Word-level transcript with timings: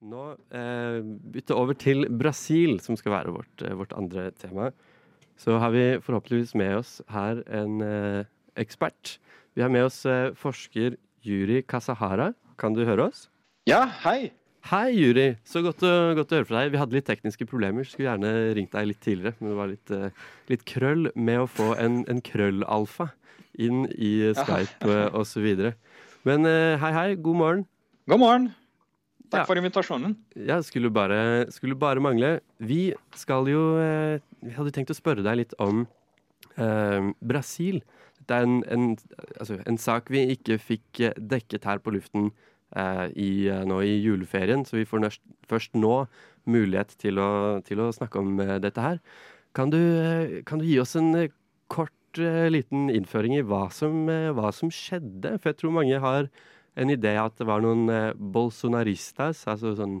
nå 0.00 0.24
eh, 0.56 1.00
bytte 1.34 1.56
over 1.56 1.76
til 1.76 2.06
Brasil, 2.08 2.78
som 2.80 2.96
skal 2.98 3.14
være 3.18 3.34
vårt, 3.34 3.64
eh, 3.64 3.76
vårt, 3.76 3.92
andre 3.96 4.30
tema. 4.32 4.70
Så 5.40 5.58
har 5.60 5.72
vi 5.72 6.00
forhåpentligvis 6.00 6.54
med 6.54 6.76
oss 6.80 7.00
her 7.08 7.42
en 7.48 7.80
eh, 7.84 8.24
ekspert. 8.56 9.18
Vi 9.56 9.62
har 9.64 9.72
med 9.72 9.88
oss 9.88 10.04
eh, 10.06 10.32
forsker 10.36 10.96
Yuri 11.24 11.62
Kasahara. 11.62 12.32
Kan 12.60 12.76
du 12.76 12.84
høre 12.84 13.08
oss? 13.10 13.28
Ja, 13.68 13.86
hei. 14.04 14.32
Hei, 14.68 14.92
Yuri. 14.92 15.38
Så 15.48 15.62
godt 15.64 15.82
å, 15.84 16.12
godt 16.16 16.32
å 16.32 16.40
høre 16.40 16.48
fra 16.48 16.60
deg. 16.60 16.74
Vi 16.74 16.80
hadde 16.80 16.96
litt 16.96 17.08
tekniske 17.08 17.48
problemer. 17.48 17.86
Skulle 17.88 18.10
gjerne 18.10 18.32
ringt 18.56 18.76
deg 18.76 18.90
litt 18.90 19.00
tidligere, 19.04 19.36
men 19.40 19.52
det 19.52 19.58
var 19.60 19.72
litt, 19.72 19.92
eh, 19.96 20.28
litt 20.52 20.64
krøll 20.68 21.08
med 21.16 21.44
å 21.44 21.48
få 21.48 21.72
en, 21.80 22.02
en 22.12 22.24
krøllalfa 22.24 23.10
inn 23.60 23.86
i 23.96 24.30
Skype 24.36 24.88
ja. 24.88 25.08
osv. 25.16 25.48
Men 26.28 26.48
eh, 26.48 26.76
hei, 26.80 26.92
hei. 26.96 27.08
God 27.16 27.40
morgen. 27.40 27.68
God 28.08 28.24
morgen. 28.24 28.50
Takk 29.30 29.42
Ja. 29.42 29.46
for 29.46 29.56
invitasjonen. 29.60 30.16
Ja, 30.34 30.58
skulle 30.66 30.90
bare, 30.90 31.46
skulle 31.54 31.76
bare 31.78 32.00
mangle. 32.02 32.40
Vi 32.58 32.92
skal 33.14 33.46
jo 33.50 33.62
eh, 33.78 34.18
Vi 34.42 34.50
hadde 34.56 34.72
tenkt 34.74 34.90
å 34.90 34.96
spørre 34.98 35.22
deg 35.22 35.36
litt 35.44 35.54
om 35.62 35.84
eh, 36.58 37.10
Brasil. 37.22 37.80
Det 38.26 38.36
er 38.36 38.46
en, 38.46 38.60
en, 38.70 38.96
altså, 39.40 39.58
en 39.66 39.78
sak 39.80 40.10
vi 40.12 40.24
ikke 40.34 40.58
fikk 40.62 41.00
eh, 41.06 41.14
dekket 41.18 41.64
her 41.68 41.78
på 41.82 41.92
luften 41.94 42.30
eh, 42.76 43.06
i, 43.14 43.30
eh, 43.50 43.62
nå 43.66 43.80
i 43.86 43.96
juleferien, 44.04 44.64
så 44.66 44.78
vi 44.80 44.86
får 44.88 45.04
nørst, 45.06 45.22
først 45.50 45.74
nå 45.78 46.06
mulighet 46.50 46.94
til 47.00 47.18
å, 47.22 47.60
til 47.66 47.80
å 47.84 47.90
snakke 47.94 48.18
om 48.22 48.38
eh, 48.42 48.56
dette 48.62 48.80
her. 48.84 49.00
Kan 49.56 49.70
du, 49.72 49.80
kan 50.46 50.60
du 50.62 50.66
gi 50.68 50.78
oss 50.82 50.96
en 50.98 51.12
kort 51.70 51.92
liten 52.18 52.88
innføring 52.90 53.36
i 53.38 53.42
hva 53.46 53.68
som, 53.70 54.08
hva 54.34 54.48
som 54.54 54.70
skjedde? 54.74 55.36
For 55.38 55.50
jeg 55.52 55.60
tror 55.60 55.74
mange 55.76 55.98
har 56.02 56.26
en 56.78 56.90
idé 56.92 57.14
at 57.20 57.36
det 57.38 57.46
var 57.48 57.62
noen 57.64 57.88
eh, 57.92 58.12
bolsonaristas, 58.14 59.42
altså 59.50 59.74
sånn 59.78 59.98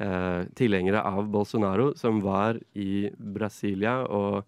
eh, 0.00 0.46
tilhengere 0.58 1.02
av 1.06 1.28
Bolsonaro, 1.32 1.92
som 1.98 2.22
var 2.24 2.58
i 2.78 3.08
Brasilia 3.16 3.98
og 4.06 4.42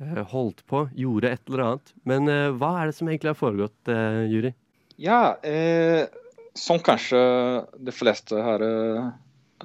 eh, 0.00 0.22
holdt 0.32 0.64
på, 0.70 0.86
gjorde 0.96 1.32
et 1.34 1.42
eller 1.50 1.64
annet. 1.66 1.94
Men 2.08 2.30
eh, 2.30 2.48
hva 2.56 2.74
er 2.80 2.90
det 2.90 2.98
som 2.98 3.10
egentlig 3.10 3.32
har 3.34 3.40
foregått, 3.40 3.92
Juri? 4.30 4.54
Ja, 5.00 5.36
som 6.52 6.80
kanskje 6.84 7.20
de 7.80 7.92
fleste 7.94 8.36
eh, 8.36 9.10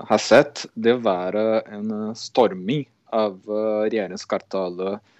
har 0.09 0.21
sett, 0.23 0.65
det 0.73 0.97
var 1.03 1.35
en 1.35 2.15
storming 2.15 2.85
av 3.15 3.37
regjeringskvartalet 3.45 5.11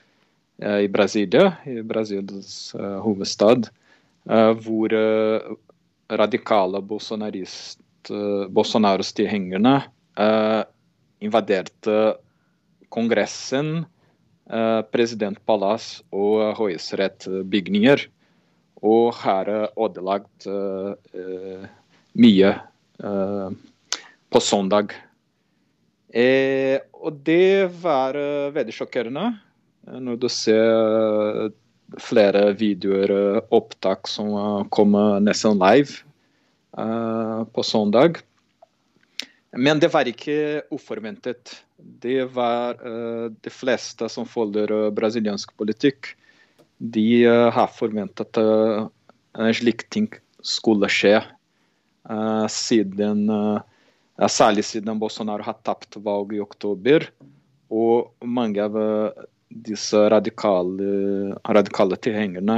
i 0.55 0.87
Brasilia, 0.91 1.53
i 1.67 1.81
Brasils 1.83 2.73
hovedstad, 2.75 3.69
hvor 4.63 4.95
radikale 6.09 6.77
eh, 6.77 8.47
Bolsonaros 8.49 9.13
tilhengerne 9.13 9.75
eh, 10.17 10.63
invaderte 11.19 12.15
Kongressen, 12.89 13.85
eh, 14.49 14.81
presidentpalass 14.91 16.03
og 16.13 16.55
høyesterettsbygninger. 16.59 18.07
Og 18.85 19.15
har 19.17 19.47
ødelagt 19.49 20.45
mye 22.13 22.49
på 24.29 24.41
søndag. 24.43 24.91
Og 26.13 27.17
det 27.25 27.71
var 27.81 28.19
veldig 28.53 28.75
sjokkerende 28.75 29.23
når 30.05 30.19
du 30.21 30.27
ser 30.29 31.49
flere 32.01 32.53
videoer, 32.57 33.11
eh, 33.11 33.41
opptak 33.55 34.07
som 34.11 34.31
kom 34.69 34.69
kommer 34.69 35.19
nesten 35.23 35.59
live 35.59 36.01
eh, 36.77 37.43
på 37.53 37.63
søndag. 37.63 38.21
Men 39.55 39.79
det 39.79 39.93
var 39.93 40.07
ikke 40.09 40.66
uforventet. 40.75 41.61
Det 41.77 42.25
var 42.35 42.75
eh, 42.75 43.29
de 43.31 43.53
fleste 43.53 44.09
som 44.11 44.27
følger 44.27 44.71
eh, 44.71 44.91
brasiliansk 44.95 45.55
politikk, 45.57 46.16
de 46.77 47.23
eh, 47.23 47.47
har 47.56 47.72
forventet 47.72 48.35
at 48.35 48.91
en 49.35 49.56
slik 49.56 49.88
ting 49.89 50.09
skulle 50.44 50.89
skje. 50.91 51.22
eh, 52.09 52.47
siden, 52.47 53.29
eh, 53.29 54.27
særlig 54.27 54.66
siden 54.66 55.00
Bolsonaro 55.00 55.44
har 55.44 55.57
tapt 55.63 55.97
valget 55.97 56.38
i 56.38 56.44
oktober. 56.44 57.07
Og 57.72 58.12
mange 58.22 58.62
av 58.62 58.77
eh, 58.77 59.25
disse 59.50 60.00
radikale, 60.09 61.35
radikale 61.45 61.97
tilhengerne 62.01 62.57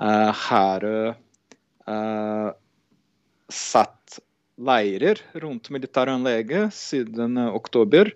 eh, 0.00 0.30
har 0.46 0.84
eh, 0.86 2.50
satt 3.52 4.18
leirer 4.62 5.22
rundt 5.42 5.70
militæranlegget 5.72 6.74
siden 6.76 7.38
eh, 7.40 7.54
oktober. 7.54 8.12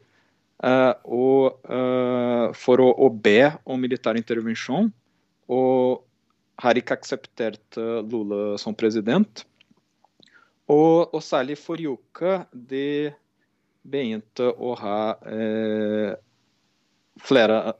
eh, 0.63 0.93
og 1.05 1.59
eh, 1.69 2.53
for 2.55 2.81
å, 2.85 2.91
å 3.07 3.11
be 3.11 3.53
om 3.65 3.81
militær 3.81 4.17
intervensjon. 4.17 4.93
Og 5.49 6.03
har 6.63 6.79
ikke 6.79 6.97
akseptert 6.97 7.77
eh, 7.81 8.01
Lula 8.07 8.57
som 8.61 8.75
president. 8.75 9.45
Og, 10.67 11.15
og 11.15 11.23
særlig 11.23 11.59
forrige 11.61 11.95
uke 11.95 12.39
de 12.51 13.13
begynte 13.87 14.49
å 14.51 14.73
ha 14.81 15.01
eh, 15.31 16.17
flere 17.23 17.77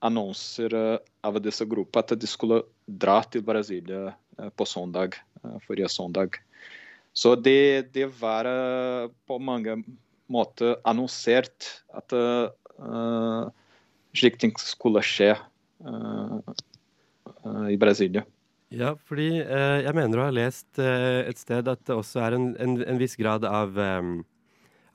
annonser 0.00 0.74
eh, 0.74 0.98
av 1.26 1.38
disse 1.42 1.66
gruppene 1.68 2.04
at 2.04 2.20
de 2.20 2.28
skulle 2.28 2.62
dra 2.86 3.20
til 3.28 3.44
Brasilia 3.46 4.10
eh, 4.10 4.50
på 4.56 4.66
søndag, 4.68 5.18
eh, 5.42 5.58
forrige 5.66 5.90
søndag. 5.92 6.40
Så 7.12 7.34
det, 7.36 7.92
det 7.94 8.06
var 8.20 8.46
på 9.26 9.38
mange 9.42 9.80
måter 10.30 10.76
annonsert 10.86 11.66
at 11.90 12.14
uh, 12.14 13.48
slik 14.14 14.36
ting 14.38 14.52
skulle 14.62 15.02
skje 15.02 15.32
uh, 15.34 16.38
uh, 16.38 17.66
i 17.66 17.74
Brasilia. 17.82 18.22
Ja, 18.70 18.92
fordi 19.10 19.40
jeg 19.42 19.96
mener 19.98 20.20
å 20.20 20.28
ha 20.28 20.30
lest 20.30 20.78
et 20.78 21.40
sted 21.42 21.66
at 21.66 21.80
det 21.90 21.96
også 21.96 22.20
er 22.22 22.36
en, 22.36 22.44
en, 22.62 22.76
en 22.86 23.00
viss 23.02 23.18
grad 23.18 23.42
av, 23.42 23.74
em, 23.82 24.20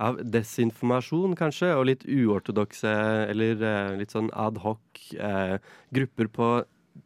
av 0.03 0.19
desinformasjon, 0.19 1.35
kanskje, 1.39 1.71
og 1.77 1.87
litt 1.89 2.05
uortodokse 2.07 2.93
eller 3.31 3.61
eh, 3.63 3.97
litt 4.01 4.15
sånn 4.15 4.31
adhoc 4.33 5.05
eh, 5.15 5.57
grupper 5.95 6.31
på 6.35 6.49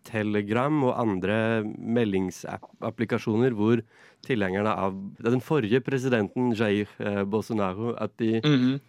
Telegram 0.06 0.76
og 0.86 0.94
andre 1.02 1.38
meldingsapplikasjoner 1.66 3.56
hvor 3.58 3.82
tilhengerne 4.26 4.74
av 4.74 4.98
den 5.26 5.42
forrige 5.42 5.82
presidenten, 5.86 6.52
Jair 6.58 6.90
eh, 7.02 7.24
Bolsonaro, 7.26 7.96
at 7.98 8.14
de 8.22 8.38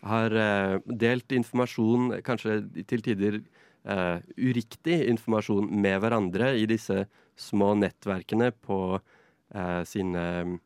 har 0.04 0.36
eh, 0.36 0.76
delt 0.84 1.32
informasjon, 1.32 2.20
kanskje 2.26 2.60
til 2.90 3.04
tider 3.06 3.40
eh, 3.40 4.18
uriktig 4.36 5.00
informasjon, 5.08 5.70
med 5.70 6.00
hverandre 6.04 6.54
i 6.60 6.66
disse 6.68 7.06
små 7.40 7.72
nettverkene 7.80 8.50
på 8.52 8.80
eh, 8.98 9.82
sine 9.88 10.58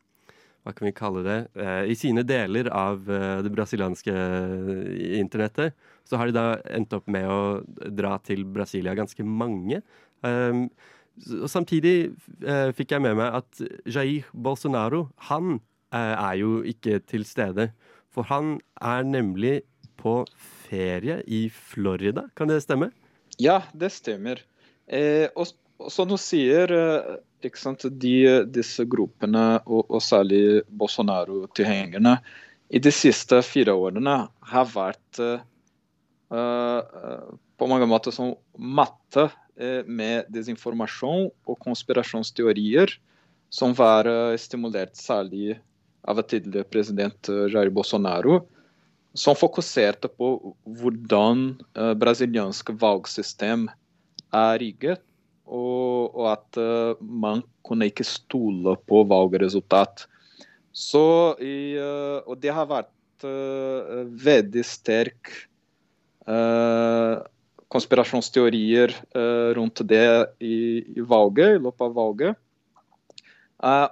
Hva 0.65 0.73
kan 0.73 0.87
vi 0.89 0.95
kalle 0.97 1.21
det? 1.25 1.37
Eh, 1.61 1.91
I 1.93 1.95
sine 1.97 2.23
deler 2.25 2.71
av 2.73 3.05
eh, 3.05 3.41
det 3.45 3.51
brasilianske 3.53 4.13
eh, 4.15 5.19
internettet. 5.19 5.75
Så 6.09 6.17
har 6.17 6.29
de 6.29 6.33
da 6.33 6.45
endt 6.73 6.95
opp 6.97 7.05
med 7.11 7.29
å 7.29 7.61
dra 7.93 8.15
til 8.25 8.41
Brasilia 8.49 8.95
ganske 8.97 9.25
mange. 9.25 9.83
Um, 10.25 10.67
og 11.39 11.47
samtidig 11.47 12.11
fikk 12.75 12.91
jeg 12.91 13.01
med 13.05 13.15
meg 13.17 13.37
at 13.37 13.61
Jair 13.87 14.25
Bolsonaro, 14.33 15.05
han 15.29 15.61
er 15.95 16.35
jo 16.41 16.57
ikke 16.67 16.97
til 17.07 17.23
stede. 17.25 17.69
For 18.11 18.27
han 18.27 18.57
er 18.83 19.05
nemlig 19.07 19.61
på 19.95 20.17
ferie 20.67 21.21
i 21.23 21.45
Florida, 21.49 22.27
kan 22.35 22.51
det 22.51 22.59
stemme? 22.65 22.91
Ja, 23.41 23.61
det 23.73 23.93
stemmer. 23.95 24.41
Eh, 24.85 25.27
og 25.35 25.49
som 25.91 26.09
du 26.09 26.17
sier, 26.19 26.71
eh, 26.71 27.15
de, 28.01 28.15
disse 28.49 28.85
gruppene, 28.89 29.61
og, 29.65 29.85
og 29.89 30.01
særlig 30.01 30.63
Bolsonaro-tilhengerne, 30.69 32.17
i 32.73 32.81
de 32.81 32.91
siste 32.91 33.41
fire 33.45 33.75
årene 33.77 34.15
har 34.49 34.71
vært 34.71 35.19
eh, 35.21 35.43
på 37.55 37.67
mange 37.69 37.87
måter 37.87 38.11
som 38.11 38.33
matte 38.57 39.29
med 39.87 40.25
desinformasjon 40.33 41.29
og 41.47 41.59
konspirasjonsteorier, 41.63 42.91
som 43.53 43.71
var 43.77 44.09
stimulert 44.41 44.97
særlig 44.99 45.53
av 46.03 46.19
tidligere 46.27 46.67
president 46.67 47.29
Jair 47.53 47.71
Bolsonaro 47.71 48.41
som 49.15 49.35
fokuserte 49.39 50.09
på 50.11 50.29
hvordan 50.77 51.47
uh, 51.77 51.93
brasiliansk 51.97 52.73
valgsystem 52.81 53.69
er 54.35 54.59
rigget, 54.59 55.01
og, 55.45 56.15
og 56.15 56.27
at 56.33 56.59
uh, 56.59 56.97
man 57.01 57.43
kunne 57.65 57.89
ikke 57.89 58.05
stole 58.07 58.75
på 58.89 59.03
valgresultat. 59.09 60.05
Så 60.75 61.35
i, 61.39 61.77
uh, 61.77 62.25
og 62.25 62.39
det 62.41 62.53
har 62.55 62.69
vært 62.69 63.27
uh, 63.27 64.05
veldig 64.05 64.65
sterk 64.65 65.35
konspirasjonsteorier 67.69 68.89
rundt 69.53 69.83
det 69.85 70.07
i, 70.41 70.81
i 70.97 71.03
valget, 71.05 71.59
i 71.59 71.61
løpet 71.61 71.83
av 71.85 71.91
valget. 71.93 72.39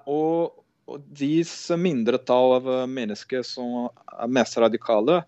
Og, 0.09 0.63
og 0.89 1.03
disse 1.13 1.77
mindretall 1.77 2.55
av 2.55 2.71
mennesker 2.89 3.45
som 3.45 3.85
er 3.85 4.33
mest 4.33 4.57
radikale, 4.57 5.19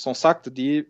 som 0.00 0.16
sagt, 0.16 0.48
de 0.56 0.80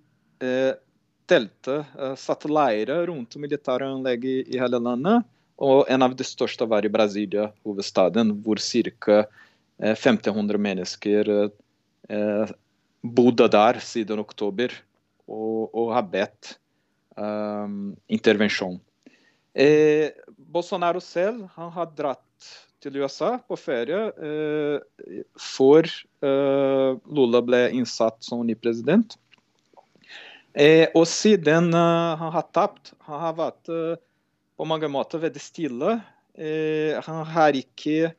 eh, 1.31 1.39
telte, 1.39 1.85
eh, 1.99 2.15
satte 2.17 2.49
leire 2.51 3.07
rundt 3.07 3.37
militæranlegget 3.37 4.49
i, 4.49 4.59
hele 4.59 4.79
landet. 4.79 5.25
Og 5.61 5.85
en 5.89 6.03
av 6.03 6.15
de 6.17 6.25
største 6.25 6.67
var 6.67 6.85
i 6.85 6.93
Brasilia, 6.93 7.51
hovedstaden, 7.65 8.43
hvor 8.43 8.59
ca. 8.59 9.25
1500 9.81 10.59
mennesker 10.61 11.29
eh, 12.09 12.51
bodde 13.01 13.47
der 13.49 13.79
siden 13.81 14.21
oktober 14.21 14.75
og, 15.25 15.71
og 15.73 15.95
har 15.95 16.05
bedt 16.11 16.59
um, 17.17 17.95
intervensjon. 18.13 18.77
Eh, 19.55 20.11
Bolsonaro 20.37 21.01
selv 21.01 21.47
han 21.57 21.71
har 21.73 21.89
dratt 21.97 22.51
til 22.81 23.01
USA 23.01 23.35
på 23.45 23.57
ferie 23.61 24.03
eh, 24.21 25.25
før 25.37 25.89
eh, 26.25 26.93
Lula 27.13 27.43
ble 27.45 27.65
innsatt 27.77 28.21
som 28.25 28.45
ny 28.47 28.57
president. 28.57 29.17
Eh, 30.55 30.89
og 30.99 31.07
siden 31.07 31.71
uh, 31.75 32.17
han 32.19 32.33
har 32.35 32.49
tapt, 32.55 32.95
han 33.07 33.23
har 33.23 33.37
vært 33.39 33.71
uh, 33.71 34.01
på 34.59 34.67
mange 34.69 34.91
måter 34.91 35.23
veldig 35.23 35.43
stille. 35.43 36.01
Eh, 36.35 36.97
han 37.05 37.23
har 37.35 37.57
ikke 37.59 38.17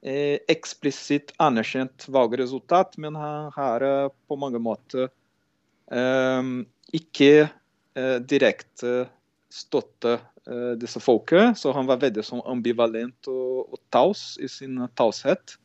eksplisitt 0.00 1.34
anerkjent 1.44 2.06
valgresultat, 2.08 2.94
men 2.96 3.18
han 3.20 3.50
har 3.52 3.82
på 4.08 4.36
mange 4.40 4.56
måter 4.56 5.10
ikke 6.96 7.50
direkte 8.24 8.94
støtte 9.50 10.14
uh, 10.48 10.72
disse 10.78 11.02
folket. 11.02 11.58
Så 11.58 11.74
han 11.76 11.88
var 11.90 12.00
veldig 12.02 12.24
sånn 12.24 12.44
ambivalent 12.48 13.28
og, 13.30 13.74
og 13.74 13.82
taus 13.92 14.38
i 14.40 14.48
sin 14.50 14.78
taushet. 14.98 15.56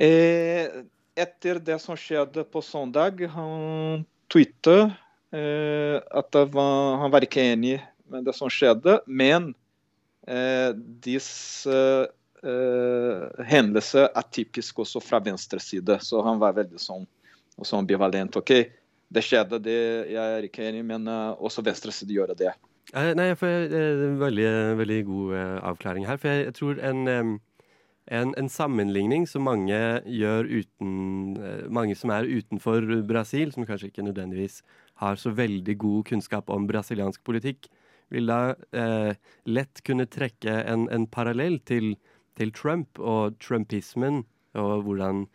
Eh, 0.00 0.80
etter 1.18 1.60
det 1.60 1.80
som 1.82 1.98
skjedde 1.98 2.46
på 2.48 2.62
søndag, 2.64 3.20
han 3.34 4.06
twittet 4.30 4.94
eh, 5.34 5.98
at 5.98 6.40
var, 6.54 6.96
han 7.02 7.12
var 7.12 7.26
ikke 7.26 7.44
enig 7.52 7.78
med 8.10 8.26
det 8.26 8.34
som 8.36 8.50
skjedde, 8.50 8.98
men 9.06 9.52
eh, 10.26 10.70
disse 11.04 11.76
eh, 12.42 13.44
hendelser 13.50 14.08
er 14.08 14.28
typisk 14.34 14.82
også 14.84 15.02
fra 15.04 15.20
venstre 15.22 15.60
side. 15.62 16.00
Så 16.02 16.22
han 16.26 16.40
var 16.42 16.58
veldig 16.58 16.80
sånn 16.82 17.06
også 17.60 17.82
ambivalent. 17.82 18.38
OK, 18.40 18.54
det 19.10 19.22
skjedde, 19.26 19.60
det, 19.62 19.78
jeg 20.12 20.36
er 20.38 20.46
ikke 20.46 20.66
enig, 20.68 20.84
men 20.86 21.08
uh, 21.10 21.34
også 21.42 21.64
venstre 21.66 21.92
side 21.94 22.14
gjør 22.14 22.34
det. 22.38 22.54
Nei, 22.94 23.10
nei, 23.18 23.30
jeg 23.30 23.38
får 23.38 23.74
en 23.78 24.18
veldig, 24.18 24.50
veldig 24.80 24.98
god 25.06 25.34
eh, 25.38 25.56
avklaring 25.70 26.06
her. 26.08 26.18
For 26.18 26.30
jeg, 26.30 26.46
jeg 26.48 26.54
tror 26.58 26.80
en, 26.88 27.02
en, 28.10 28.32
en, 28.38 28.48
sammenligning 28.50 29.26
som 29.30 29.46
mange 29.46 29.78
gjør 30.04 30.48
uten 30.50 31.36
Mange 31.70 31.94
som 31.98 32.10
er 32.10 32.26
utenfor 32.26 32.84
Brasil, 33.06 33.52
som 33.54 33.66
kanskje 33.68 33.90
ikke 33.92 34.06
nødvendigvis 34.06 34.60
har 35.00 35.20
så 35.20 35.32
veldig 35.32 35.76
god 35.80 36.08
kunnskap 36.10 36.50
om 36.50 36.66
brasiliansk 36.68 37.22
politikk, 37.24 37.70
vil 38.10 38.26
da 38.26 38.56
eh, 38.74 39.14
lett 39.46 39.84
kunne 39.86 40.08
trekke 40.10 40.56
en, 40.66 40.88
en 40.90 41.06
parallell 41.06 41.60
til, 41.64 41.94
til, 42.36 42.50
Trump 42.52 42.98
og 42.98 43.38
trumpismen, 43.40 44.24
og 44.58 44.82
hvordan 44.84 45.28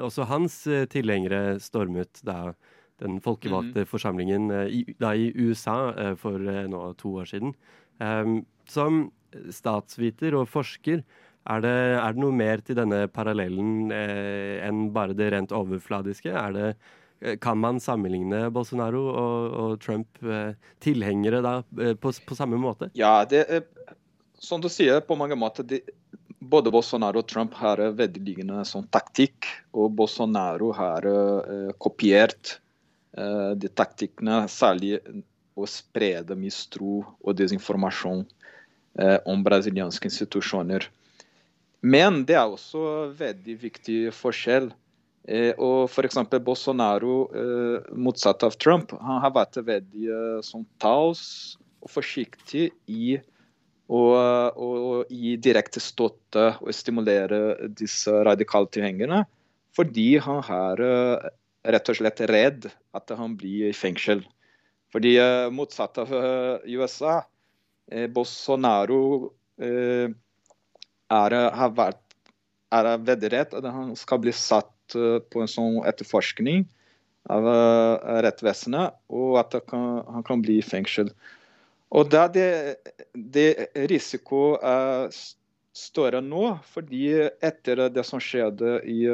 også 0.00 0.26
hans 0.26 0.62
tilhengere 0.90 1.60
stormet 1.62 2.24
da 2.26 2.54
den 3.02 3.20
folkevalgte 3.22 3.84
mm. 3.84 3.90
forsamlingen 3.90 4.50
eh, 4.54 4.66
i, 4.80 4.80
da 5.00 5.14
i 5.16 5.30
USA 5.34 5.78
eh, 5.92 6.14
for 6.18 6.40
eh, 6.40 6.64
nå 6.70 6.86
to 7.00 7.16
år 7.22 7.30
siden. 7.30 7.54
Um, 8.02 8.42
som 8.70 9.08
statsviter 9.50 10.36
og 10.38 10.48
forsker, 10.50 11.02
er 11.44 11.64
det, 11.64 11.72
er 12.00 12.14
det, 12.14 12.22
noe 12.22 12.34
mer 12.36 12.62
til 12.64 12.78
denne 12.78 13.04
parallellen 13.12 13.92
eh, 13.94 14.64
enn 14.64 14.86
bare 14.94 15.16
det 15.16 15.30
rent 15.34 15.54
overfladiske? 15.54 16.32
Er 16.32 16.54
det, 16.56 16.68
kan 17.40 17.60
man 17.60 17.80
sammenligne 17.80 18.46
Bolsonaro 18.52 19.02
og, 19.10 19.58
og 19.64 19.76
Trump 19.84 20.22
eh, 20.24 20.56
tilhengere 20.84 21.42
da 21.44 21.58
på, 21.70 22.12
på, 22.12 22.38
samme 22.38 22.60
måte? 22.60 22.90
Ja, 22.98 23.22
det 23.28 23.44
er, 23.44 23.68
som 24.40 24.64
du 24.64 24.70
sier, 24.72 25.04
på 25.04 25.16
mange 25.20 25.36
måter 25.38 25.66
det, 25.68 25.84
både 26.40 26.72
Bolsonaro 26.72 27.22
og 27.22 27.30
Trump 27.30 27.54
har 27.60 27.80
veldig 27.96 28.24
lignende 28.24 28.66
sånn 28.68 28.88
taktikk. 28.92 29.48
Og 29.72 29.92
Bolsonaro 29.96 30.72
har 30.76 31.08
eh, 31.08 31.72
kopiert 31.80 32.58
Eh, 33.14 33.50
de 33.54 33.70
taktikkene, 33.70 34.42
særlig 34.50 34.96
å 35.54 35.66
sprede 35.70 36.34
mistro 36.34 37.04
og 37.22 37.36
desinformasjon 37.38 38.24
eh, 38.98 39.18
om 39.30 39.44
brasilianske 39.46 40.10
institusjoner. 40.10 40.88
Men 41.84 42.22
det 42.24 42.38
er 42.38 42.48
også 42.48 43.12
veldig 43.18 43.58
viktig 43.60 43.98
forskjell. 44.16 44.70
Eh, 45.28 45.52
og 45.60 45.90
F.eks. 45.90 46.16
Bolsonaro, 46.44 47.16
eh, 47.36 47.92
motsatt 47.96 48.44
av 48.44 48.56
Trump, 48.60 48.92
han 49.00 49.20
har 49.24 49.32
vært 49.32 49.60
veldig 49.64 50.08
eh, 50.08 50.40
sånn 50.44 50.64
taus 50.80 51.22
og 51.84 51.92
forsiktig 51.92 52.70
i 52.88 53.16
å, 53.84 54.00
gi 55.12 55.34
direkte 55.44 55.80
støtte 55.80 56.54
og 56.64 56.72
stimulere 56.72 57.68
disse 57.68 58.12
radikale 58.24 58.70
tilhengerne, 58.72 59.22
fordi 59.76 60.14
han 60.24 60.40
har 60.44 60.80
eh, 60.80 61.28
rett 61.72 61.92
og 61.92 62.00
slett 62.00 62.24
redd 62.28 62.68
at 62.96 63.12
han 63.16 63.36
blir 63.40 63.68
i 63.68 63.76
fengsel. 63.76 64.24
Fordi 64.92 65.16
motsatt 65.50 65.98
av 65.98 66.12
USA, 66.70 67.16
Bolsonaro 68.14 69.32
er, 71.12 71.36
har 71.54 71.74
vært 71.76 72.00
er 72.74 72.88
vedrett 73.06 73.54
at 73.54 73.66
han 73.70 73.92
skal 73.98 74.22
bli 74.24 74.32
satt 74.34 74.96
uh, 74.98 75.20
på 75.30 75.44
en 75.44 75.50
sånn 75.50 75.78
etterforskning 75.86 76.64
av 77.30 77.46
uh, 77.46 78.20
rettsvesenet, 78.24 78.96
og 79.08 79.38
at 79.40 79.54
han 79.56 79.64
kan, 79.70 79.86
han 80.16 80.26
kan, 80.26 80.42
bli 80.44 80.58
i 80.58 80.66
fengsel. 80.66 81.12
Og 81.94 82.10
da 82.10 82.26
det, 82.32 82.82
det 83.14 83.70
risiko 83.90 84.56
er 84.58 85.14
større 85.74 86.20
nå, 86.24 86.56
fordi 86.74 87.06
etter 87.42 87.86
det 87.94 88.04
som 88.06 88.22
skjedde 88.22 88.80
i 88.90 89.04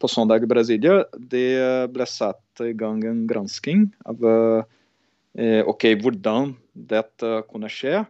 på 0.00 0.08
søndag 0.08 0.42
i 0.42 0.48
Brasilia, 0.50 1.04
det 1.14 1.86
ble 1.92 2.06
satt 2.08 2.62
i 2.64 2.72
gang 2.74 3.02
en 3.06 3.26
gransking 3.28 3.84
av 4.08 4.24
eh, 5.38 5.62
ok, 5.66 5.86
hvordan 6.00 6.54
dette 6.72 7.42
kunne 7.50 7.70
skje. 7.72 8.02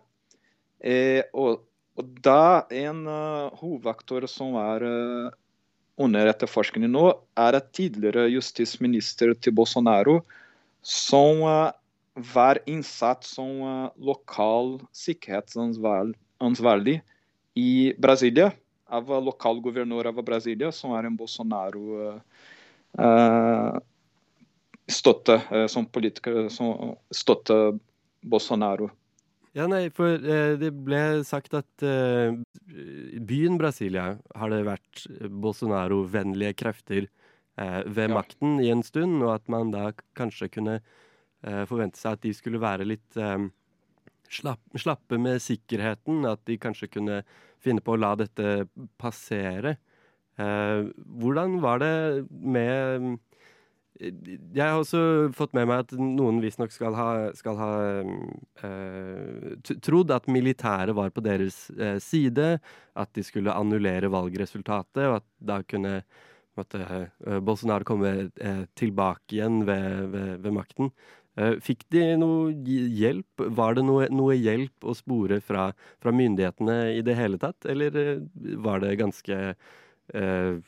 Eh, 0.81 1.27
og, 1.35 1.61
og, 1.99 2.05
da 2.25 2.63
en 2.73 3.07
uh, 3.09 3.51
hovedaktor 3.61 4.27
som 4.31 4.55
er 4.61 4.85
uh, 4.87 5.31
under 6.01 6.27
etterforskning 6.31 6.91
nå, 6.91 7.13
er 7.37 7.55
et 7.59 7.73
tidligere 7.77 8.29
justisminister 8.33 9.35
til 9.37 9.53
Bolsonaro 9.57 10.21
som 10.87 11.43
uh, 11.45 11.73
var 12.35 12.61
innsatt 12.69 13.25
som 13.25 13.89
lokal 13.97 14.81
sikkerhetsansvarlig 14.97 17.01
i 17.57 17.95
Brasilia 17.99 18.51
av 18.91 19.09
lokalgovernør 19.25 20.07
av 20.11 20.23
Brasilia, 20.27 20.73
som 20.75 20.93
er 20.99 21.05
en 21.07 21.17
Bolsonaro 21.17 22.19
uh, 22.99 23.79
støtte 24.91 25.41
uh, 25.51 25.67
som 25.71 25.87
politiker 25.87 26.49
som 26.53 26.97
støtter 27.15 27.79
Bolsonaro. 28.21 28.91
Ja, 29.57 29.67
nei, 29.67 29.89
for 29.91 30.15
eh, 30.15 30.55
det 30.61 30.71
ble 30.87 31.25
sagt 31.27 31.57
at 31.59 31.83
eh, 31.83 32.37
byen 33.27 33.59
Brasilia 33.59 34.13
har 34.39 34.53
det 34.53 34.61
vært 34.69 35.07
Bolsonaro-vennlige 35.27 36.55
krefter 36.61 37.09
ved 37.61 38.07
ja. 38.07 38.15
makten 38.15 38.61
i 38.63 38.71
en 38.73 38.81
stund, 38.87 39.19
og 39.21 39.35
at 39.35 39.51
man 39.53 39.73
da 39.75 39.91
kanskje 40.17 40.47
kunne 40.55 40.79
forvente 41.69 41.99
seg 42.01 42.15
at 42.17 42.23
de 42.25 42.31
skulle 42.33 42.61
være 42.63 42.87
litt 42.89 43.19
slapp, 44.33 44.63
slappe 44.81 45.19
med 45.21 45.43
sikkerheten. 45.45 46.25
At 46.31 46.41
de 46.49 46.57
kanskje 46.63 46.89
kunne 46.95 47.21
finne 47.61 47.85
på 47.85 47.95
å 47.95 48.01
la 48.01 48.15
dette 48.17 48.65
passere. 49.01 49.77
Eh, 50.41 50.87
hvordan 51.21 51.59
var 51.65 51.83
det 51.83 51.95
med 52.31 53.19
Jeg 54.01 54.65
har 54.65 54.79
også 54.79 55.29
fått 55.37 55.53
med 55.57 55.69
meg 55.69 55.85
at 55.85 55.93
noen 56.01 56.41
visstnok 56.41 56.73
skal 56.73 56.97
ha, 56.97 57.11
skal 57.37 57.59
ha 57.61 57.73
eh, 58.65 59.75
trodd 59.85 60.13
at 60.15 60.29
militæret 60.33 60.97
var 60.97 61.13
på 61.13 61.25
deres 61.25 61.67
eh, 61.77 61.99
side, 62.01 62.55
at 62.97 63.13
de 63.17 63.25
skulle 63.27 63.53
annullere 63.53 64.09
valgresultatet, 64.13 65.05
og 65.05 65.19
at 65.19 65.27
da 65.53 65.61
kunne 65.69 66.01
måtte, 66.57 66.81
eh, 66.81 67.39
Bolsonaro 67.45 67.89
komme 67.89 68.15
tilbake 68.81 69.37
igjen 69.37 69.67
ved, 69.69 70.07
ved, 70.17 70.35
ved 70.47 70.57
makten. 70.57 70.93
Fikk 71.63 71.87
de 71.95 72.03
noe 72.21 72.51
hjelp? 72.53 73.45
Var 73.57 73.77
det 73.79 73.85
noe, 73.87 74.09
noe 74.13 74.35
hjelp 74.37 74.85
å 74.85 74.93
spore 74.99 75.39
fra, 75.41 75.71
fra, 76.03 76.13
myndighetene 76.13 76.91
i 76.99 77.05
det 77.07 77.15
hele 77.17 77.39
tatt, 77.41 77.65
eller 77.71 77.95
var 78.61 78.83
det 78.83 78.99
ganske 79.01 79.39
eh, 79.47 80.59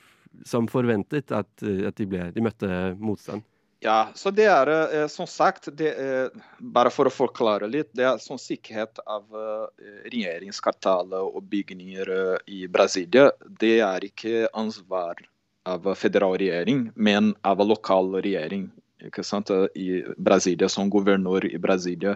som 0.44 0.68
forventet 0.70 1.32
at, 1.32 1.50
at 1.62 1.96
de, 1.98 2.06
ble, 2.08 2.28
de, 2.34 2.44
møtte 2.44 2.68
motstand? 3.00 3.44
Ja, 3.82 4.12
så 4.14 4.30
det 4.30 4.46
er 4.46 4.70
eh, 4.70 5.06
som 5.10 5.26
sagt 5.26 5.66
det, 5.74 5.90
eh, 5.98 6.42
Bare 6.58 6.90
for 6.94 7.10
å 7.10 7.14
forklare 7.14 7.66
litt. 7.66 7.90
Det 7.98 8.04
er 8.06 8.20
sånn 8.22 8.38
sikkerhet 8.38 9.00
av 9.10 9.24
eh, 9.34 9.88
regjeringskvartalet 10.12 11.18
og 11.18 11.48
bygninger 11.50 12.12
eh, 12.14 12.36
i 12.46 12.60
Brasilia. 12.70 13.32
Det 13.42 13.80
er 13.82 14.06
ikke 14.06 14.46
ansvar 14.54 15.24
av 15.66 15.88
federal 15.98 16.36
regjering, 16.38 16.92
men 16.94 17.34
av 17.42 17.62
lokal 17.66 18.14
regjering. 18.22 18.68
Ikke 19.02 19.24
sant? 19.26 19.50
I 19.74 20.04
Brasilia, 20.14 20.70
som 20.70 20.90
guvernør 20.90 21.48
i 21.50 21.58
Brasilia 21.58 22.14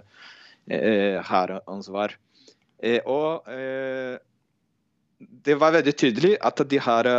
eh, 0.70 1.18
har 1.18 1.56
ansvar. 1.66 2.14
Eh, 2.78 3.02
og 3.10 3.42
det 5.18 5.58
var 5.58 5.74
veldig 5.74 5.96
tydelig 5.98 6.36
at 6.46 6.62
de 6.70 6.78
har 6.78 7.10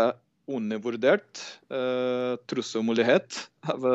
undervurdert 0.47 1.41
uh, 1.71 2.39
trusselmulighet 2.47 3.39
av, 3.67 3.87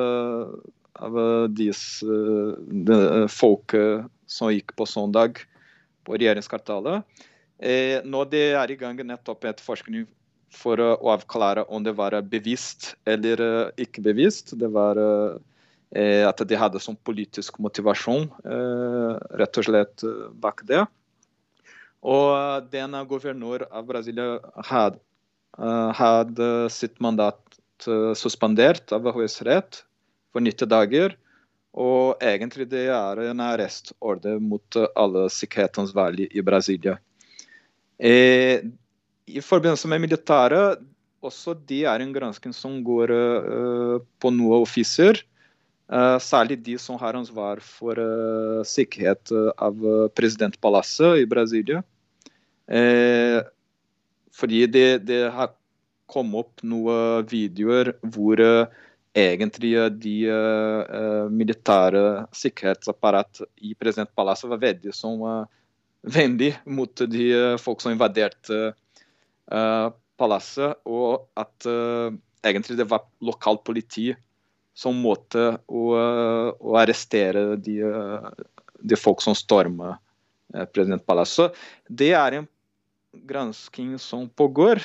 av 0.92 1.20
disse 1.56 2.06
de, 2.06 2.98
folket 3.32 4.08
som 4.28 4.52
gikk 4.52 4.74
på 4.76 4.86
søndag 4.88 5.40
på 6.06 6.16
regjeringskvartalet. 6.18 7.06
Eh, 7.62 8.00
nå 8.04 8.24
det 8.28 8.52
er 8.58 8.72
i 8.72 8.78
gang 8.78 8.98
nettopp 9.06 9.46
et 9.46 9.62
forskning 9.62 10.08
for 10.52 10.80
å 10.82 10.96
avklare 11.14 11.64
om 11.72 11.84
det 11.84 11.94
var 11.96 12.18
bevisst 12.28 12.92
eller 13.08 13.40
uh, 13.40 13.68
ikke 13.80 14.04
bevisst. 14.04 14.52
Det 14.58 14.68
var 14.68 14.98
uh, 15.00 15.38
at 16.28 16.42
de 16.48 16.58
hadde 16.58 16.80
som 16.82 16.98
politisk 17.08 17.60
motivasjon, 17.62 18.26
uh, 18.44 19.16
rett 19.40 19.62
og 19.62 19.68
slett 19.68 20.04
bak 20.42 20.60
det. 20.68 20.82
Og 22.02 22.68
denne 22.72 23.00
guvernør 23.08 23.64
av 23.70 23.86
Brasilia 23.86 24.36
hadde 24.66 24.98
Eh, 24.98 25.11
hadde 25.58 26.70
sitt 26.72 27.00
mandat 27.00 27.42
eh, 27.86 28.12
suspendert 28.16 28.92
av 28.94 29.08
Høyesterett 29.12 29.82
for 30.32 30.44
90 30.44 30.70
dager. 30.70 31.16
Og 31.72 32.20
egentlig 32.20 32.66
det 32.68 32.86
er 32.92 33.20
en 33.30 33.40
arrestordre 33.40 34.36
mot 34.40 34.76
alle 34.92 35.26
sikkerhetsansvarlige 35.32 36.32
i 36.36 36.44
Brasilia. 36.44 36.98
Eh, 37.96 38.60
I 39.26 39.40
forbindelse 39.40 39.88
med 39.88 40.02
militæret, 40.04 40.82
også 41.22 41.54
de 41.54 41.84
er 41.86 42.02
en 42.02 42.12
gransking 42.12 42.52
som 42.52 42.80
går 42.82 43.12
uh, 43.14 43.98
på 44.18 44.32
noen 44.34 44.64
offiser. 44.66 45.20
Uh, 45.86 46.18
særlig 46.18 46.56
de 46.66 46.74
som 46.82 46.98
har 46.98 47.14
ansvar 47.14 47.60
for 47.62 47.94
uh, 47.94 48.64
sikkerhet 48.66 49.30
av 49.54 49.86
presidentpalasset 50.18 51.22
i 51.22 51.28
Brasilia. 51.30 51.84
Fordi 54.32 54.64
det, 54.66 54.86
det 55.08 55.26
har 55.34 55.52
kommet 56.10 56.44
opp 56.44 56.64
noen 56.66 57.26
videoer 57.28 57.92
hvor 58.14 58.40
uh, 58.40 58.66
egentlig 59.16 59.74
de 60.00 60.16
uh, 60.32 61.28
militære 61.32 62.26
sikkerhetsapparat 62.36 63.42
i 63.60 63.74
presidentpalasset 63.78 64.50
var 64.52 64.62
veldig 64.62 64.94
som 64.96 65.24
vennlig 66.02 66.54
mot 66.66 67.04
de 67.06 67.26
folk 67.62 67.82
som 67.82 67.92
invaderte 67.92 68.72
palasset, 70.18 70.80
og 70.88 71.28
at 71.38 71.66
egentlig 72.42 72.78
det 72.80 72.88
var 72.90 73.04
lokalt 73.22 73.62
politi 73.66 74.08
som 74.74 74.98
måtte 75.04 75.44
å, 75.68 75.82
å 75.92 76.74
arrestere 76.80 77.56
de, 77.60 77.76
de, 78.80 78.98
folk 78.98 79.22
som 79.22 79.36
stormet 79.36 80.00
presidentpalasset. 80.74 81.54
Det 81.86 82.10
er 82.16 82.40
en 82.40 82.48
gransking 83.12 83.98
som 83.98 84.28
pågår. 84.28 84.80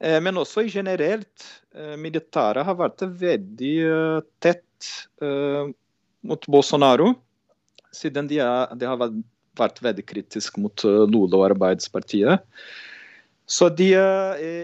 Eh, 0.00 0.20
men 0.22 0.38
også 0.38 0.66
generelt. 0.68 1.46
Eh, 1.74 1.96
militæret 1.98 2.66
har 2.66 2.76
vært 2.78 3.02
veldig 3.02 3.76
eh, 3.86 4.20
tett 4.42 4.64
mot 6.22 6.44
Bolsonaro, 6.46 7.08
siden 7.90 8.28
de, 8.30 8.36
er, 8.38 8.76
de 8.78 8.86
har 8.86 9.00
vært 9.58 9.80
veldig 9.82 10.04
kritiske 10.06 10.62
mot 10.62 10.84
Lula 10.86 11.40
og 11.40 11.46
Arbeidspartiet. 11.48 12.44
Så 13.42 13.66
de, 13.74 13.88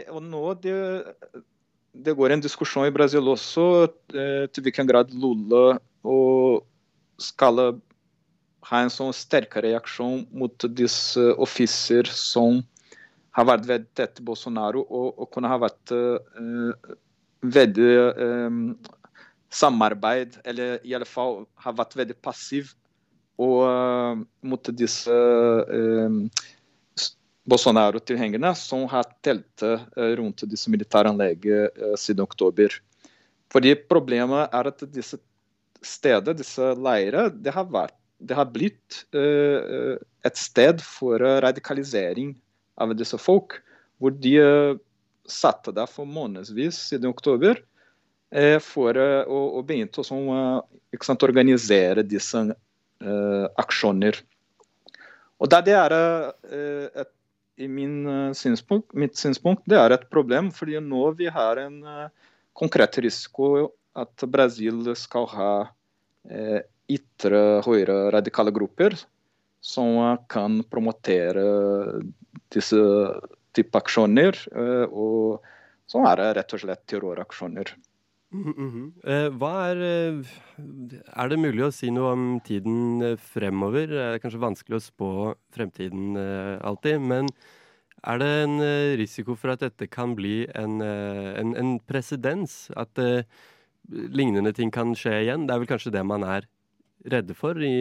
og 0.07 0.21
nå 0.23 0.45
det, 0.63 0.77
det 2.07 2.15
går 2.15 2.37
en 2.37 2.45
diskusjon 2.45 2.87
i 2.87 2.95
Brasil 2.95 3.27
også 3.27 3.67
til 4.15 4.69
hvilken 4.69 4.87
grad 4.87 5.11
Lula 5.19 5.81
skal 7.19 7.59
ha 8.71 8.85
en 8.85 8.95
sånn 8.95 9.11
sterkere 9.19 9.73
reaksjon 9.73 10.29
mot 10.31 10.69
disse 10.79 11.27
offiser 11.43 12.07
som 12.07 12.63
har 13.35 13.49
vært 13.49 13.89
tett 13.97 14.15
til 14.17 14.27
Bolsonaro 14.29 14.85
og, 14.85 15.09
og 15.19 15.31
kunne 15.35 15.51
ha 15.51 15.59
vært 15.63 15.93
uh, 15.95 16.95
veldig 17.43 17.91
um, 18.15 18.61
samarbeid, 19.55 20.39
eller 20.47 20.79
i 20.87 20.95
alle 20.97 21.09
fall 21.09 21.43
har 21.65 21.77
vært 21.79 21.97
veldig 21.99 22.17
passiv 22.23 22.73
og, 23.35 23.59
uh, 23.67 24.23
mot 24.47 24.71
disse 24.79 25.11
uh, 25.11 26.21
Bolsonaro-tilhengerne 27.45 28.55
som 28.57 28.87
har 28.89 29.11
teltet 29.21 29.99
rundt 30.17 30.47
disse 30.49 30.71
militæranleggene 30.73 31.99
siden 32.01 32.25
oktober. 32.25 32.73
Fordi 33.53 33.75
Problemet 33.85 34.49
er 34.49 34.71
at 34.71 34.87
disse 34.95 35.19
steder, 35.85 36.33
disse 36.33 36.71
leirer, 36.81 37.29
det 37.29 37.53
det 38.25 38.39
har 38.39 38.49
blitt 38.49 39.03
et 39.13 40.41
sted 40.41 40.81
for 40.81 41.21
radikalisering 41.45 42.33
av 42.81 42.95
disse 42.99 43.19
folk, 43.21 43.59
hvor 44.03 44.15
de 44.19 44.37
satt 45.31 45.71
der 45.75 45.89
for 45.89 46.09
månedsvis 46.09 46.79
siden 46.91 47.13
oktober 47.13 47.61
eh, 48.35 48.59
for 48.63 48.97
eh, 48.99 49.23
å, 49.25 49.41
å 49.59 49.63
begynne 49.65 49.93
å 49.97 50.05
sånn, 50.05 50.29
sant, 51.03 51.27
organisere 51.27 52.05
disse 52.07 52.45
uh, 52.45 53.47
aksjoner. 53.61 54.21
Og 55.43 55.51
det 55.51 55.75
er 55.75 55.93
et, 55.95 57.11
i 57.59 57.67
min 57.69 58.33
synspunkt, 58.39 58.95
mitt 58.97 59.19
synspunkt 59.19 59.65
det 59.69 59.77
er 59.81 59.93
et 59.93 60.07
problem, 60.11 60.53
fordi 60.55 60.79
nå 60.81 61.09
vi 61.19 61.27
har 61.35 61.59
en 61.61 61.81
konkret 62.57 62.97
risiko 63.03 63.73
at 63.99 64.25
Brasil 64.31 64.87
skal 64.97 65.27
ha 65.35 65.51
uh, 65.67 66.61
ytre 66.91 67.43
høyre 67.67 67.99
radikale 68.15 68.55
grupper 68.55 68.97
som 69.65 70.19
kan 70.29 70.61
promotere 70.69 71.45
disse 72.53 72.81
type 73.57 73.81
aksjoner. 73.81 74.37
Eh, 74.53 74.87
og 74.93 75.45
som 75.89 76.05
er 76.09 76.23
rett 76.37 76.55
og 76.57 76.63
slett 76.63 76.85
terroraksjoner. 76.91 77.75
Mm 78.35 78.55
-hmm. 78.57 79.39
Hva 79.39 79.71
er 79.71 80.25
Er 81.17 81.29
det 81.29 81.39
mulig 81.39 81.65
å 81.65 81.71
si 81.71 81.91
noe 81.91 82.13
om 82.13 82.41
tiden 82.41 83.17
fremover? 83.17 83.87
Det 83.87 84.01
er 84.01 84.19
kanskje 84.19 84.41
vanskelig 84.41 84.77
å 84.77 84.81
spå 84.91 85.35
fremtiden 85.53 86.17
alltid, 86.61 87.01
men 87.01 87.29
er 88.03 88.19
det 88.19 88.43
en 88.45 88.59
risiko 88.99 89.37
for 89.37 89.51
at 89.51 89.61
dette 89.61 89.87
kan 89.87 90.17
bli 90.17 90.49
en, 90.55 90.83
en, 90.83 91.57
en 91.57 91.79
presedens? 91.79 92.71
At 92.77 92.99
lignende 93.89 94.53
ting 94.53 94.71
kan 94.71 94.95
skje 94.95 95.23
igjen? 95.23 95.47
Det 95.47 95.55
er 95.55 95.59
vel 95.59 95.69
kanskje 95.69 95.93
det 95.93 96.05
man 96.05 96.25
er 96.25 96.43
redde 97.11 97.37
for 97.37 97.59
i, 97.63 97.77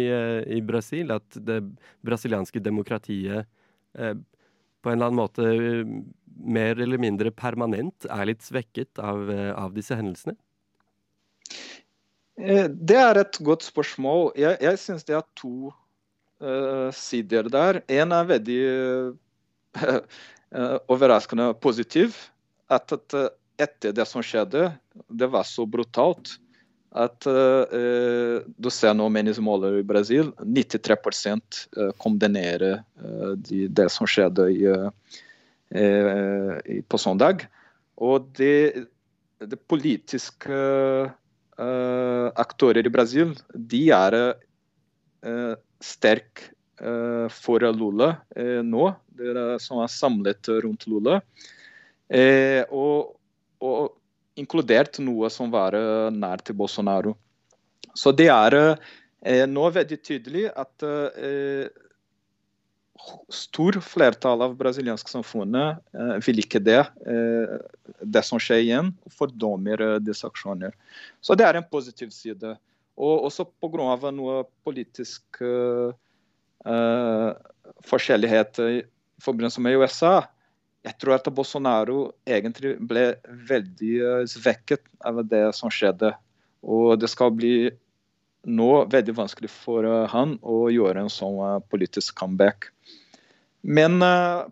i 0.57 0.59
Brasil? 0.65 1.11
At 1.15 1.39
det 1.47 1.61
brasilianske 2.05 2.61
demokratiet 2.63 3.45
eh, 3.97 4.15
på 4.83 4.91
en 4.91 4.97
eller 4.97 5.11
annen 5.11 5.21
måte 5.21 5.47
eh, 5.47 5.93
mer 6.43 6.79
eller 6.81 6.99
mindre 6.99 7.31
permanent 7.31 8.07
er 8.11 8.27
litt 8.27 8.43
svekket 8.43 8.99
av, 8.99 9.29
eh, 9.31 9.51
av 9.55 9.73
disse 9.75 9.95
hendelsene? 9.95 10.35
Eh, 12.41 12.67
det 12.67 12.99
er 12.99 13.21
et 13.21 13.39
godt 13.45 13.65
spørsmål. 13.65 14.33
Jeg, 14.39 14.59
jeg 14.65 14.81
syns 14.81 15.07
det 15.07 15.17
er 15.19 15.25
to 15.39 15.71
uh, 16.43 16.89
sider 16.95 17.47
der. 17.53 17.83
En 18.01 18.15
er 18.15 18.29
veldig 18.33 18.59
uh, 19.79 19.97
overraskende 20.93 21.51
positiv. 21.63 22.17
At, 22.73 22.91
at 22.91 23.17
etter 23.61 23.93
det 23.95 24.07
som 24.09 24.23
skjedde, 24.25 24.71
det 25.13 25.29
var 25.29 25.45
så 25.47 25.67
brutalt 25.69 26.35
at 26.93 27.25
uh, 27.25 28.43
du 28.45 28.69
ser 28.69 28.93
nå 28.93 29.07
meningsmåler 29.09 29.79
i 29.79 29.85
Brasil 29.87 30.29
93 30.45 30.97
uh, 31.77 31.89
kondemnerer 32.01 32.83
uh, 33.01 33.33
de, 33.33 33.65
det 33.67 33.89
som 33.93 34.09
skjedde 34.09 34.45
i, 34.53 34.67
uh, 34.69 34.89
på 36.85 37.01
søndag. 37.01 37.47
Og 37.97 38.29
det, 38.37 38.85
det 39.41 39.59
politiske 39.69 40.61
aktører 41.53 42.81
i 42.81 42.91
Brasil 42.93 43.35
de 43.53 43.83
er 43.93 44.15
uh, 44.17 45.53
sterke 45.81 46.49
for 47.31 47.63
Lula 47.77 48.09
nå. 48.65 48.87
Dere 49.15 49.59
som 49.61 49.79
er 49.79 49.91
samlet 49.93 50.49
rundt 50.65 50.87
Lula. 50.89 51.19
og, 52.73 53.13
og 53.61 53.93
inkludert 54.39 54.99
noe 55.03 55.29
som 55.33 55.51
var 55.53 55.75
eh, 55.77 56.09
nær 56.13 56.41
til 56.45 56.57
Bolsonaro. 56.57 57.15
Så 57.93 58.13
det 58.15 58.29
er 58.33 58.57
eh, 58.59 59.45
nå 59.49 59.69
veldig 59.75 59.99
tydelig 60.01 60.47
at 60.49 60.85
eh, 60.85 61.67
stor 63.33 63.77
flertall 63.83 64.41
av 64.45 64.55
brasilianske 64.57 65.11
samfunnet 65.11 65.81
eh, 65.93 66.15
vil 66.25 66.41
ikke 66.43 66.61
det. 66.63 66.81
Eh, 67.05 67.55
det 68.01 68.23
som 68.25 68.41
skjer 68.41 68.63
igjen, 68.63 68.93
fordømmer 69.13 69.83
eh, 69.83 69.97
disse 70.03 70.27
aksjoner. 70.29 70.75
Så 71.21 71.37
det 71.37 71.47
er 71.47 71.59
en 71.59 71.69
positiv 71.69 72.13
side. 72.15 72.55
Og 72.93 73.27
også 73.29 73.47
pga. 73.61 74.11
noe 74.13 74.43
politisk 74.65 75.41
eh, 75.41 75.93
forskjellighet 77.83 78.59
i 78.63 78.81
forbindelse 79.23 79.61
med 79.61 79.81
USA. 79.81 80.21
Jeg 80.83 80.97
tror 80.99 81.15
at 81.15 81.29
Bolsonaro 81.31 82.11
egentlig 82.27 82.75
ble 82.83 83.13
veldig 83.47 84.27
svekket 84.27 84.83
av 85.07 85.21
det 85.31 85.45
som 85.55 85.71
skjedde. 85.71 86.11
Og 86.63 86.97
det 86.99 87.07
skal 87.11 87.31
bli 87.35 87.71
nå 88.43 88.69
veldig 88.91 89.15
vanskelig 89.15 89.51
for 89.51 89.87
han 90.11 90.35
å 90.43 90.65
gjøre 90.73 91.05
en 91.05 91.11
sånn 91.11 91.63
politisk 91.71 92.17
comeback. 92.19 92.67
Men 93.63 94.03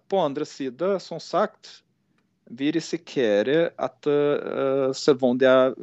på 0.07 0.21
andre 0.23 0.47
side, 0.47 0.93
som 1.03 1.19
sagt, 1.19 1.81
vi 2.47 2.71
risikerer 2.71 3.73
at 3.75 4.07
selv 4.95 5.25
om 5.27 5.35
det 5.39 5.51
er 5.51 5.75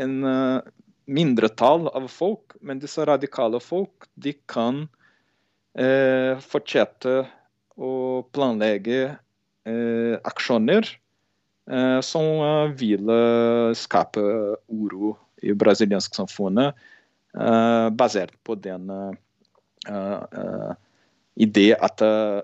en 0.00 0.16
mindretall 1.04 1.90
av 1.92 2.08
folk, 2.08 2.56
men 2.64 2.80
disse 2.80 3.04
radikale 3.04 3.60
folk, 3.60 4.08
de 4.16 4.32
kan 4.48 4.86
fortsette 5.76 7.18
å 7.76 7.92
planlegge 8.32 9.18
aksjoner 9.64 10.86
som 12.04 12.26
vil 12.76 13.08
skape 13.72 14.24
uro 14.68 15.14
i 15.40 15.54
brasiliansk 15.56 16.18
samfunnet, 16.18 16.76
basert 17.96 18.34
på 18.44 18.58
den 18.60 18.92
idé 21.34 21.72
at 21.74 22.02
uh, 22.02 22.40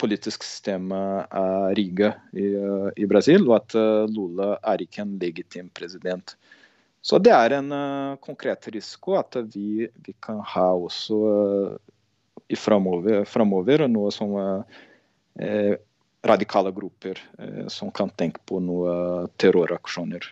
politisk 0.00 0.44
system 0.44 0.92
er 0.92 1.74
rigget 1.76 2.18
i, 2.36 2.50
uh, 2.56 2.88
i, 2.96 3.06
Brasil, 3.08 3.46
og 3.48 3.56
at 3.62 3.76
uh, 3.78 4.04
Lula 4.12 4.54
er 4.60 4.84
ikke 4.84 5.04
en 5.04 5.16
legitim 5.20 5.70
president. 5.74 6.36
Så 7.00 7.20
det 7.22 7.32
er 7.32 7.54
en 7.56 7.70
konkret 8.20 8.66
risiko 8.74 9.14
at 9.16 9.36
vi, 9.54 9.86
vi 10.04 10.12
kan 10.20 10.42
ha 10.44 10.66
også 10.74 11.18
i 12.50 12.56
framover, 12.58 13.22
framover 13.24 13.86
noe 13.88 14.10
som 14.12 14.34
radikale 16.28 16.72
grupper 16.74 17.20
som 17.72 17.90
kan 17.94 18.10
tenke 18.14 18.42
på 18.46 18.60
noen 18.62 19.30
terroraksjoner. 19.40 20.28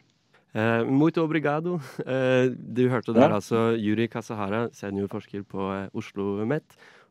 Eh, 0.56 0.84
muito 0.84 1.22
obrigado. 1.22 1.80
Eh, 2.06 2.48
du 2.56 2.88
hørte 2.88 3.12
der 3.12 3.28
ja. 3.28 3.34
altså 3.34 3.76
Yuri 3.76 4.08
Kasahara, 4.08 4.68
seniorforsker 4.72 5.42
på 5.42 5.68
Oslo 5.92 6.38
OsloMet. 6.40 6.64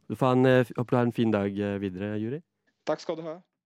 Du 0.09 0.15
får 0.15 0.25
har 0.95 1.03
en 1.05 1.11
fin 1.11 1.31
dag 1.31 1.51
videre, 1.79 2.17
Juri. 2.19 2.41
Takk 2.85 3.01
skal 3.01 3.15
du 3.17 3.21
ha. 3.21 3.39